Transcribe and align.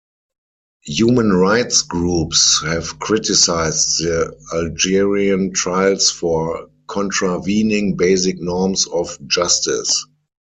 Human 0.87 1.31
rights 1.31 1.83
groups 1.83 2.63
have 2.65 2.97
criticised 2.97 3.99
the 3.99 4.35
Algerian 4.51 5.53
trials 5.53 6.09
for 6.09 6.69
contravening 6.87 7.97
basic 7.97 8.41
norms 8.41 8.87
of 8.87 9.15
justice. 9.27 10.07